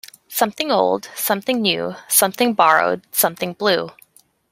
Something 0.29 0.71
old, 0.71 1.09
something 1.13 1.61
new, 1.61 1.93
something 2.09 2.55
borrowed, 2.55 3.03
something 3.11 3.53
blue. 3.53 3.91